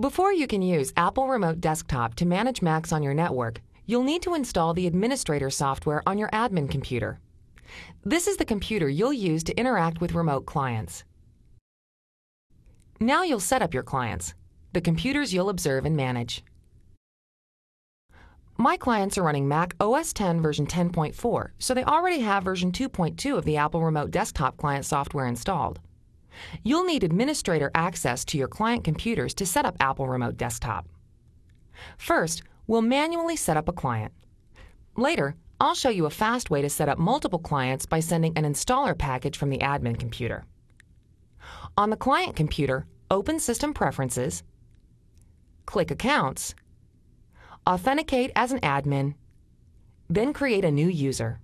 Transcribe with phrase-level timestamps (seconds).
[0.00, 4.22] Before you can use Apple Remote Desktop to manage Macs on your network, you'll need
[4.22, 7.20] to install the administrator software on your admin computer.
[8.02, 11.04] This is the computer you'll use to interact with remote clients.
[12.98, 14.32] Now you'll set up your clients,
[14.72, 16.44] the computers you'll observe and manage.
[18.56, 23.36] My clients are running Mac OS X version 10.4, so they already have version 2.2
[23.36, 25.78] of the Apple Remote Desktop client software installed.
[26.62, 30.88] You'll need administrator access to your client computers to set up Apple Remote Desktop.
[31.96, 34.12] First, we'll manually set up a client.
[34.96, 38.44] Later, I'll show you a fast way to set up multiple clients by sending an
[38.44, 40.44] installer package from the admin computer.
[41.76, 44.42] On the client computer, open System Preferences,
[45.66, 46.54] click Accounts,
[47.68, 49.14] authenticate as an admin,
[50.08, 51.40] then create a new user.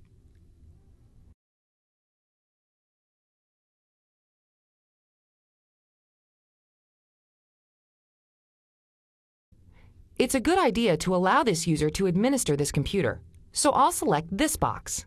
[10.19, 13.21] It's a good idea to allow this user to administer this computer,
[13.53, 15.05] so I'll select this box.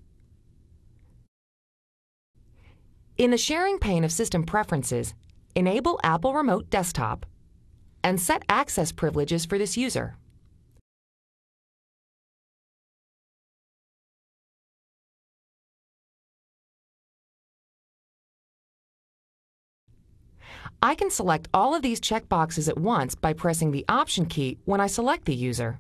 [3.18, 5.16] In the Sharing pane of System Preferences,
[5.56, 7.26] enable Apple Remote Desktop
[8.04, 10.16] and set access privileges for this user.
[20.82, 24.80] I can select all of these checkboxes at once by pressing the Option key when
[24.80, 25.80] I select the user.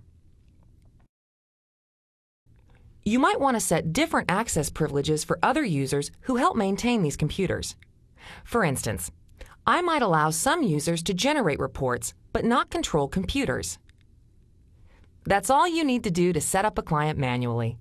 [3.03, 7.15] You might want to set different access privileges for other users who help maintain these
[7.15, 7.75] computers.
[8.43, 9.09] For instance,
[9.65, 13.79] I might allow some users to generate reports but not control computers.
[15.25, 17.77] That's all you need to do to set up a client manually.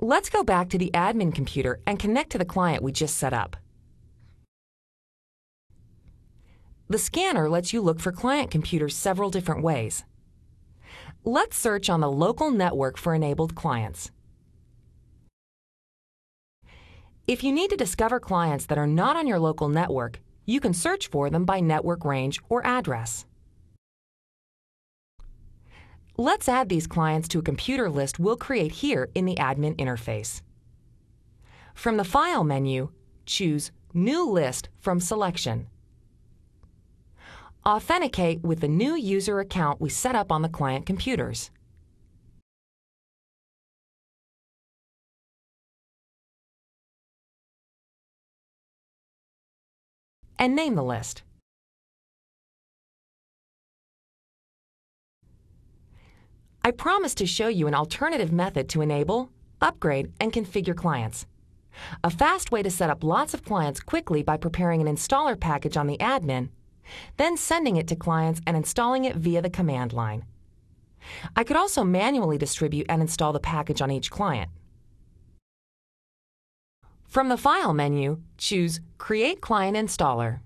[0.00, 3.32] Let's go back to the admin computer and connect to the client we just set
[3.32, 3.56] up.
[6.88, 10.04] The scanner lets you look for client computers several different ways.
[11.24, 14.10] Let's search on the local network for enabled clients.
[17.28, 20.74] If you need to discover clients that are not on your local network, you can
[20.74, 23.24] search for them by network range or address.
[26.18, 30.42] Let's add these clients to a computer list we'll create here in the admin interface.
[31.74, 32.90] From the File menu,
[33.24, 35.68] choose New List from Selection.
[37.64, 41.52] Authenticate with the new user account we set up on the client computers.
[50.40, 51.22] And name the list.
[56.64, 59.30] I promised to show you an alternative method to enable,
[59.60, 61.26] upgrade, and configure clients.
[62.02, 65.76] A fast way to set up lots of clients quickly by preparing an installer package
[65.76, 66.48] on the admin
[67.16, 70.24] then sending it to clients and installing it via the command line.
[71.34, 74.50] I could also manually distribute and install the package on each client.
[77.06, 80.40] From the File menu, choose Create Client Installer.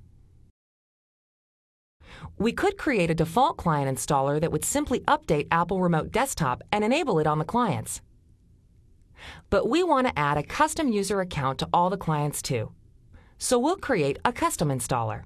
[2.39, 6.85] We could create a default client installer that would simply update Apple Remote Desktop and
[6.85, 8.03] enable it on the clients.
[9.49, 12.73] But we want to add a custom user account to all the clients too.
[13.39, 15.23] So we'll create a custom installer.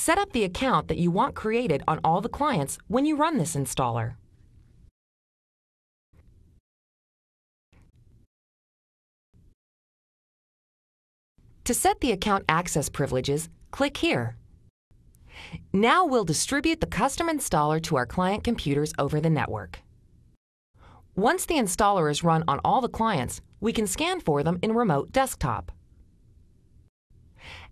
[0.00, 3.36] Set up the account that you want created on all the clients when you run
[3.36, 4.14] this installer.
[11.64, 14.36] To set the account access privileges, click here.
[15.70, 19.80] Now we'll distribute the custom installer to our client computers over the network.
[21.14, 24.72] Once the installer is run on all the clients, we can scan for them in
[24.72, 25.70] Remote Desktop.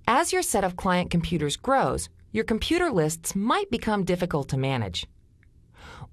[0.07, 5.07] As your set of client computers grows, your computer lists might become difficult to manage.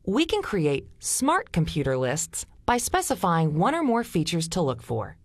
[0.05, 5.17] We can create smart computer lists by specifying one or more features to look for.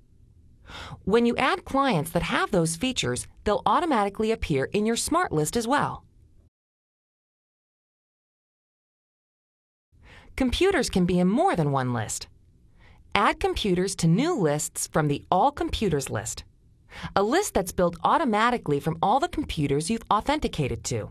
[1.05, 5.57] When you add clients that have those features, they'll automatically appear in your smart list
[5.57, 6.05] as well.
[10.37, 12.29] Computers can be in more than one list.
[13.15, 16.45] Add computers to new lists from the All Computers list
[17.15, 21.11] a list that's built automatically from all the computers you've authenticated to.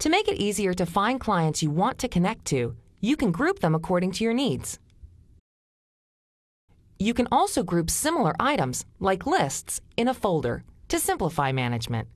[0.00, 3.60] To make it easier to find clients you want to connect to, you can group
[3.60, 4.78] them according to your needs.
[6.98, 12.08] You can also group similar items, like lists, in a folder to simplify management.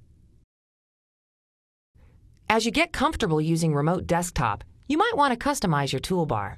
[2.48, 6.56] As you get comfortable using Remote Desktop, you might want to customize your toolbar.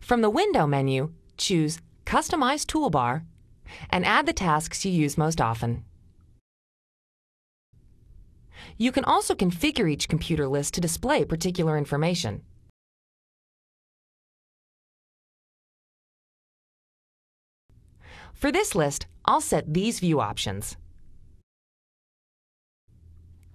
[0.00, 3.22] From the Window menu, choose Customize Toolbar
[3.90, 5.84] and add the tasks you use most often.
[8.78, 12.42] You can also configure each computer list to display particular information.
[18.34, 20.76] For this list, I'll set these view options.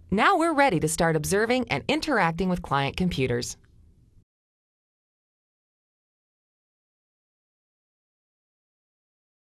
[0.10, 3.58] Now we're ready to start observing and interacting with client computers.